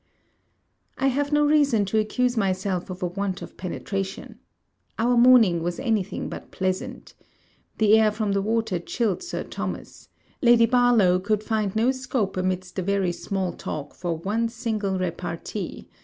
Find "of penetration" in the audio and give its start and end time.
3.43-4.39